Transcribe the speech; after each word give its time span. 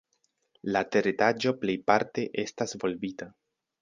La 0.75 0.81
teretaĝo 0.95 1.53
plejparte 1.65 2.25
estas 2.45 2.75
volbita. 2.85 3.29